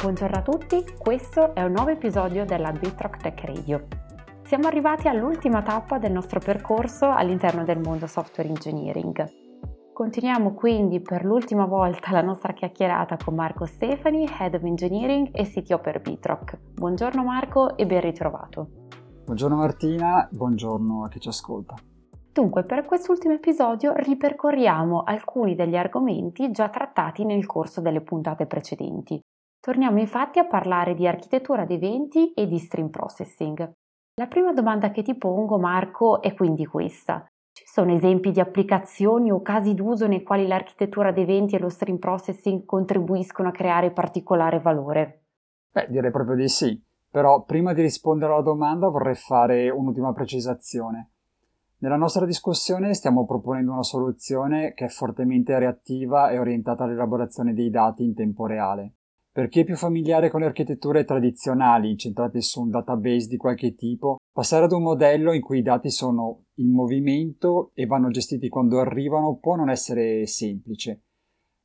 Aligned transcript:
Buongiorno 0.00 0.38
a 0.38 0.42
tutti, 0.42 0.82
questo 0.96 1.54
è 1.54 1.62
un 1.62 1.72
nuovo 1.72 1.90
episodio 1.90 2.46
della 2.46 2.72
Bitrock 2.72 3.18
Tech 3.18 3.44
Radio. 3.44 3.86
Siamo 4.44 4.66
arrivati 4.66 5.08
all'ultima 5.08 5.60
tappa 5.60 5.98
del 5.98 6.10
nostro 6.10 6.40
percorso 6.40 7.10
all'interno 7.10 7.64
del 7.64 7.80
mondo 7.80 8.06
software 8.06 8.48
engineering. 8.48 9.22
Continuiamo 9.92 10.54
quindi 10.54 11.02
per 11.02 11.26
l'ultima 11.26 11.66
volta 11.66 12.12
la 12.12 12.22
nostra 12.22 12.54
chiacchierata 12.54 13.18
con 13.22 13.34
Marco 13.34 13.66
Stefani, 13.66 14.26
Head 14.26 14.54
of 14.54 14.62
Engineering 14.62 15.28
e 15.32 15.44
CTO 15.44 15.78
per 15.80 16.00
Bitrock. 16.00 16.58
Buongiorno 16.72 17.22
Marco 17.22 17.76
e 17.76 17.84
ben 17.84 18.00
ritrovato. 18.00 18.68
Buongiorno 19.26 19.56
Martina, 19.56 20.26
buongiorno 20.32 21.04
a 21.04 21.08
chi 21.08 21.20
ci 21.20 21.28
ascolta. 21.28 21.74
Dunque, 22.32 22.64
per 22.64 22.86
quest'ultimo 22.86 23.34
episodio 23.34 23.92
ripercorriamo 23.94 25.02
alcuni 25.02 25.54
degli 25.54 25.76
argomenti 25.76 26.50
già 26.52 26.70
trattati 26.70 27.26
nel 27.26 27.44
corso 27.44 27.82
delle 27.82 28.00
puntate 28.00 28.46
precedenti. 28.46 29.20
Torniamo 29.60 30.00
infatti 30.00 30.38
a 30.38 30.46
parlare 30.46 30.94
di 30.94 31.06
architettura 31.06 31.66
di 31.66 31.74
eventi 31.74 32.32
e 32.32 32.46
di 32.46 32.58
stream 32.58 32.88
processing. 32.88 33.70
La 34.14 34.26
prima 34.26 34.54
domanda 34.54 34.90
che 34.90 35.02
ti 35.02 35.14
pongo, 35.14 35.58
Marco, 35.58 36.22
è 36.22 36.32
quindi 36.32 36.64
questa. 36.64 37.26
Ci 37.52 37.64
sono 37.66 37.92
esempi 37.92 38.30
di 38.30 38.40
applicazioni 38.40 39.30
o 39.30 39.42
casi 39.42 39.74
d'uso 39.74 40.06
nei 40.06 40.22
quali 40.22 40.46
l'architettura 40.46 41.12
di 41.12 41.20
eventi 41.20 41.56
e 41.56 41.58
lo 41.58 41.68
stream 41.68 41.98
processing 41.98 42.64
contribuiscono 42.64 43.48
a 43.48 43.52
creare 43.52 43.90
particolare 43.90 44.60
valore? 44.60 45.24
Beh, 45.70 45.88
direi 45.90 46.10
proprio 46.10 46.36
di 46.36 46.48
sì. 46.48 46.82
Però 47.10 47.42
prima 47.42 47.74
di 47.74 47.82
rispondere 47.82 48.32
alla 48.32 48.40
domanda 48.40 48.88
vorrei 48.88 49.14
fare 49.14 49.68
un'ultima 49.68 50.14
precisazione. 50.14 51.10
Nella 51.80 51.96
nostra 51.96 52.24
discussione 52.24 52.94
stiamo 52.94 53.26
proponendo 53.26 53.72
una 53.72 53.82
soluzione 53.82 54.72
che 54.72 54.86
è 54.86 54.88
fortemente 54.88 55.58
reattiva 55.58 56.30
e 56.30 56.38
orientata 56.38 56.84
all'elaborazione 56.84 57.52
dei 57.52 57.68
dati 57.68 58.04
in 58.04 58.14
tempo 58.14 58.46
reale. 58.46 58.94
Per 59.32 59.48
chi 59.48 59.60
è 59.60 59.64
più 59.64 59.76
familiare 59.76 60.28
con 60.28 60.40
le 60.40 60.46
architetture 60.46 61.04
tradizionali, 61.04 61.96
centrate 61.96 62.40
su 62.40 62.62
un 62.62 62.70
database 62.70 63.28
di 63.28 63.36
qualche 63.36 63.76
tipo, 63.76 64.16
passare 64.32 64.64
ad 64.64 64.72
un 64.72 64.82
modello 64.82 65.32
in 65.32 65.40
cui 65.40 65.60
i 65.60 65.62
dati 65.62 65.88
sono 65.88 66.46
in 66.54 66.72
movimento 66.72 67.70
e 67.74 67.86
vanno 67.86 68.10
gestiti 68.10 68.48
quando 68.48 68.80
arrivano 68.80 69.36
può 69.36 69.54
non 69.54 69.70
essere 69.70 70.26
semplice, 70.26 71.04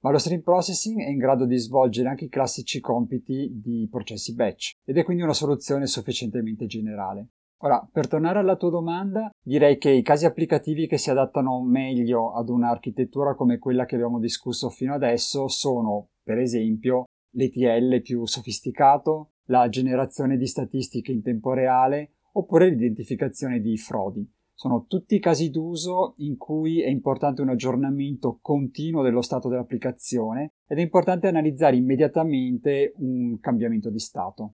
ma 0.02 0.12
lo 0.12 0.20
stream 0.20 0.42
processing 0.42 1.02
è 1.02 1.09
in 1.09 1.17
grado 1.17 1.48
di 1.48 1.58
svolgere 1.58 2.09
anche 2.09 2.26
i 2.26 2.30
classici 2.30 2.80
compiti 2.80 3.50
di 3.59 3.88
processi 3.89 4.36
batch 4.36 4.73
ed 4.86 4.98
è 4.98 5.04
quindi 5.04 5.23
una 5.23 5.34
soluzione 5.34 5.88
sufficientemente 5.88 6.67
generale. 6.67 7.30
Ora, 7.64 7.88
per 7.92 8.08
tornare 8.08 8.38
alla 8.38 8.58
tua 8.58 8.70
domanda, 8.70 9.32
direi 9.44 9.80
che 9.80 9.89
i 9.89 10.04
casi 10.04 10.28
applicativi 10.28 10.86
che 10.86 11.00
si 11.00 11.09
adattano 11.09 11.64
meglio 11.64 12.32
ad 12.34 12.50
un'architettura 12.50 13.34
come 13.34 13.58
quella 13.58 13.86
che 13.86 13.95
abbiamo 13.95 14.20
discusso 14.20 14.70
fino 14.70 14.94
adesso 14.94 15.48
sono, 15.48 16.09
per 16.22 16.38
esempio, 16.38 17.06
l'ETL 17.36 18.02
più 18.02 18.25
sofisticato, 18.25 19.31
la 19.45 19.69
generazione 19.69 20.38
di 20.38 20.47
statistiche 20.47 21.11
in 21.11 21.22
tempo 21.22 21.53
reale 21.53 22.16
oppure 22.33 22.69
l'identificazione 22.69 23.59
di 23.59 23.77
frodi. 23.77 24.27
Sono 24.53 24.86
tutti 24.88 25.19
casi 25.19 25.50
d'uso 25.50 26.14
in 26.17 26.38
cui 26.38 26.81
è 26.81 26.88
importante 26.88 27.42
un 27.42 27.50
aggiornamento 27.50 28.39
continuo 28.42 29.03
dello 29.03 29.22
stato 29.22 29.50
dell'applicazione 29.50 30.53
ed 30.66 30.77
è 30.77 30.81
importante 30.81 31.27
analizzare 31.27 31.75
immediatamente 31.75 32.94
un 32.97 33.38
cambiamento 33.39 33.89
di 33.89 33.99
stato. 33.99 34.53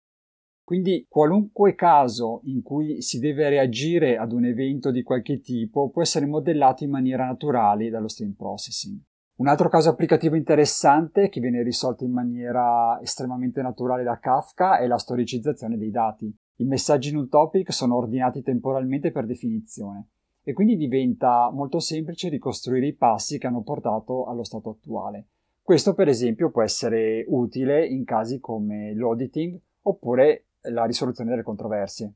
Quindi 0.62 1.06
qualunque 1.08 1.74
caso 1.74 2.40
in 2.44 2.60
cui 2.60 3.00
si 3.00 3.20
deve 3.20 3.48
reagire 3.48 4.18
ad 4.18 4.32
un 4.32 4.44
evento 4.44 4.90
di 4.90 5.02
qualche 5.02 5.40
tipo 5.40 5.90
può 5.90 6.02
essere 6.02 6.26
modellato 6.26 6.84
in 6.84 6.90
maniera 6.90 7.24
naturale 7.24 7.88
dallo 7.88 8.08
stream 8.08 8.34
processing. 8.34 9.00
Un 9.38 9.48
altro 9.48 9.68
caso 9.68 9.90
applicativo 9.90 10.34
interessante 10.34 11.28
che 11.28 11.40
viene 11.40 11.62
risolto 11.62 12.04
in 12.04 12.12
maniera 12.12 12.98
estremamente 13.02 13.60
naturale 13.60 14.02
da 14.02 14.18
Kafka 14.18 14.78
è 14.78 14.86
la 14.86 14.96
storicizzazione 14.96 15.76
dei 15.76 15.90
dati. 15.90 16.34
I 16.56 16.64
messaggi 16.64 17.10
in 17.10 17.18
un 17.18 17.28
topic 17.28 17.70
sono 17.70 17.96
ordinati 17.96 18.40
temporalmente 18.40 19.12
per 19.12 19.26
definizione 19.26 20.08
e 20.42 20.54
quindi 20.54 20.78
diventa 20.78 21.50
molto 21.52 21.80
semplice 21.80 22.30
ricostruire 22.30 22.86
i 22.86 22.94
passi 22.94 23.36
che 23.36 23.46
hanno 23.46 23.62
portato 23.62 24.24
allo 24.24 24.42
stato 24.42 24.70
attuale. 24.70 25.26
Questo 25.60 25.92
per 25.92 26.08
esempio 26.08 26.50
può 26.50 26.62
essere 26.62 27.26
utile 27.28 27.84
in 27.84 28.04
casi 28.04 28.40
come 28.40 28.94
l'auditing 28.94 29.60
oppure 29.82 30.46
la 30.70 30.86
risoluzione 30.86 31.28
delle 31.28 31.42
controversie. 31.42 32.10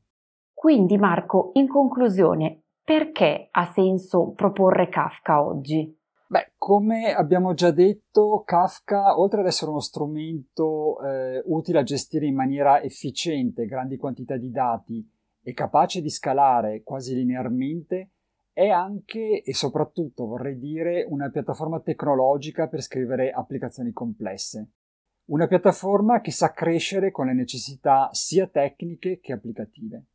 Quindi 0.51 0.97
Marco, 0.97 1.51
in 1.53 1.67
conclusione, 1.67 2.63
perché 2.83 3.49
ha 3.51 3.65
senso 3.65 4.31
proporre 4.31 4.89
Kafka 4.89 5.45
oggi? 5.45 5.99
Beh, 6.31 6.53
come 6.57 7.13
abbiamo 7.13 7.53
già 7.53 7.71
detto, 7.71 8.43
Kafka, 8.45 9.19
oltre 9.19 9.41
ad 9.41 9.47
essere 9.47 9.69
uno 9.69 9.81
strumento 9.81 11.01
eh, 11.01 11.43
utile 11.47 11.79
a 11.79 11.83
gestire 11.83 12.25
in 12.25 12.35
maniera 12.35 12.81
efficiente 12.81 13.65
grandi 13.65 13.97
quantità 13.97 14.37
di 14.37 14.49
dati 14.49 15.05
e 15.41 15.51
capace 15.51 15.99
di 15.99 16.09
scalare 16.09 16.83
quasi 16.83 17.15
linearmente, 17.15 18.11
è 18.53 18.69
anche 18.69 19.41
e 19.41 19.53
soprattutto, 19.53 20.25
vorrei 20.25 20.57
dire, 20.57 21.05
una 21.09 21.29
piattaforma 21.29 21.81
tecnologica 21.81 22.69
per 22.69 22.81
scrivere 22.81 23.31
applicazioni 23.31 23.91
complesse. 23.91 24.69
Una 25.25 25.47
piattaforma 25.47 26.21
che 26.21 26.31
sa 26.31 26.53
crescere 26.53 27.11
con 27.11 27.25
le 27.25 27.33
necessità 27.33 28.07
sia 28.13 28.47
tecniche 28.47 29.19
che 29.19 29.33
applicative. 29.33 30.05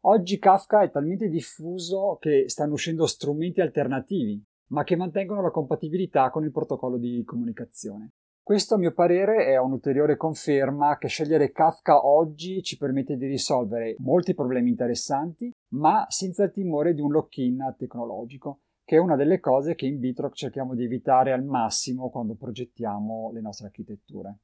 Oggi 0.00 0.40
Kafka 0.40 0.82
è 0.82 0.90
talmente 0.90 1.28
diffuso 1.28 2.18
che 2.20 2.48
stanno 2.48 2.72
uscendo 2.72 3.06
strumenti 3.06 3.60
alternativi 3.60 4.44
ma 4.68 4.84
che 4.84 4.96
mantengono 4.96 5.42
la 5.42 5.50
compatibilità 5.50 6.30
con 6.30 6.44
il 6.44 6.52
protocollo 6.52 6.96
di 6.96 7.22
comunicazione. 7.24 8.12
Questo 8.48 8.76
a 8.76 8.78
mio 8.78 8.92
parere 8.92 9.44
è 9.44 9.58
un'ulteriore 9.58 10.16
conferma 10.16 10.96
che 10.96 11.08
scegliere 11.08 11.52
Kafka 11.52 12.06
oggi 12.06 12.62
ci 12.62 12.78
permette 12.78 13.18
di 13.18 13.26
risolvere 13.26 13.94
molti 13.98 14.32
problemi 14.32 14.70
interessanti, 14.70 15.52
ma 15.72 16.06
senza 16.08 16.44
il 16.44 16.52
timore 16.52 16.94
di 16.94 17.02
un 17.02 17.12
lock-in 17.12 17.74
tecnologico, 17.76 18.60
che 18.84 18.96
è 18.96 18.98
una 18.98 19.16
delle 19.16 19.38
cose 19.38 19.74
che 19.74 19.84
in 19.84 19.98
Bitrock 19.98 20.34
cerchiamo 20.34 20.74
di 20.74 20.84
evitare 20.84 21.32
al 21.32 21.44
massimo 21.44 22.08
quando 22.08 22.36
progettiamo 22.36 23.30
le 23.34 23.42
nostre 23.42 23.66
architetture. 23.66 24.38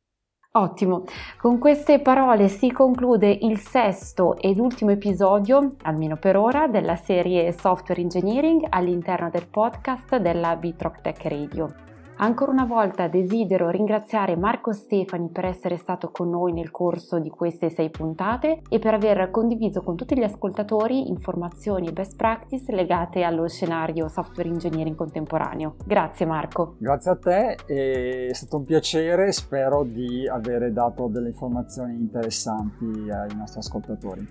Ottimo, 0.56 1.02
con 1.36 1.58
queste 1.58 1.98
parole 1.98 2.46
si 2.46 2.70
conclude 2.70 3.28
il 3.28 3.58
sesto 3.58 4.38
ed 4.38 4.60
ultimo 4.60 4.92
episodio, 4.92 5.74
almeno 5.82 6.16
per 6.16 6.36
ora, 6.36 6.68
della 6.68 6.94
serie 6.94 7.50
Software 7.50 8.00
Engineering 8.00 8.64
all'interno 8.68 9.30
del 9.30 9.48
podcast 9.48 10.16
della 10.18 10.54
Bitrock 10.54 11.00
Tech 11.00 11.24
Radio. 11.24 11.93
Ancora 12.16 12.52
una 12.52 12.64
volta 12.64 13.08
desidero 13.08 13.70
ringraziare 13.70 14.36
Marco 14.36 14.72
Stefani 14.72 15.30
per 15.30 15.46
essere 15.46 15.76
stato 15.76 16.10
con 16.12 16.30
noi 16.30 16.52
nel 16.52 16.70
corso 16.70 17.18
di 17.18 17.28
queste 17.28 17.70
sei 17.70 17.90
puntate 17.90 18.62
e 18.68 18.78
per 18.78 18.94
aver 18.94 19.30
condiviso 19.32 19.82
con 19.82 19.96
tutti 19.96 20.16
gli 20.16 20.22
ascoltatori 20.22 21.08
informazioni 21.08 21.88
e 21.88 21.92
best 21.92 22.14
practice 22.16 22.72
legate 22.72 23.24
allo 23.24 23.48
scenario 23.48 24.06
software 24.08 24.48
engineering 24.48 24.94
contemporaneo. 24.94 25.74
Grazie 25.84 26.24
Marco. 26.24 26.76
Grazie 26.78 27.10
a 27.10 27.16
te, 27.16 27.54
è 27.66 28.32
stato 28.32 28.58
un 28.58 28.64
piacere, 28.64 29.32
spero 29.32 29.82
di 29.82 30.28
avere 30.28 30.72
dato 30.72 31.08
delle 31.08 31.30
informazioni 31.30 31.94
interessanti 31.94 33.10
ai 33.10 33.34
nostri 33.34 33.58
ascoltatori. 33.58 34.28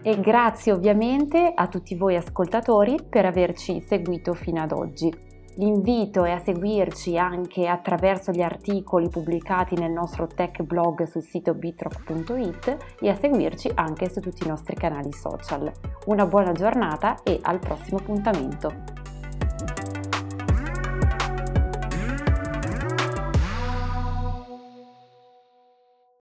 E 0.00 0.20
grazie 0.20 0.70
ovviamente 0.70 1.52
a 1.52 1.66
tutti 1.66 1.96
voi 1.96 2.14
ascoltatori 2.14 2.96
per 3.08 3.26
averci 3.26 3.80
seguito 3.80 4.34
fino 4.34 4.62
ad 4.62 4.70
oggi. 4.70 5.26
L'invito 5.58 6.24
è 6.24 6.30
a 6.30 6.38
seguirci 6.38 7.18
anche 7.18 7.66
attraverso 7.66 8.30
gli 8.30 8.42
articoli 8.42 9.08
pubblicati 9.08 9.74
nel 9.74 9.90
nostro 9.90 10.28
tech 10.28 10.62
blog 10.62 11.02
sul 11.02 11.22
sito 11.22 11.52
bitrock.it 11.52 12.76
e 13.00 13.08
a 13.08 13.16
seguirci 13.16 13.72
anche 13.74 14.08
su 14.08 14.20
tutti 14.20 14.44
i 14.44 14.48
nostri 14.48 14.76
canali 14.76 15.12
social. 15.12 15.70
Una 16.06 16.26
buona 16.26 16.52
giornata 16.52 17.24
e 17.24 17.40
al 17.42 17.58
prossimo 17.58 17.98
appuntamento! 17.98 18.97